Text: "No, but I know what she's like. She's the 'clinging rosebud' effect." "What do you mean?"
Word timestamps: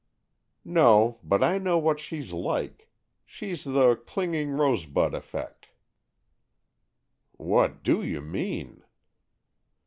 "No, 0.65 1.19
but 1.23 1.43
I 1.43 1.59
know 1.59 1.77
what 1.77 1.99
she's 1.99 2.33
like. 2.33 2.89
She's 3.23 3.63
the 3.63 3.95
'clinging 3.95 4.49
rosebud' 4.49 5.13
effect." 5.13 5.67
"What 7.33 7.83
do 7.83 8.01
you 8.01 8.19
mean?" 8.21 8.81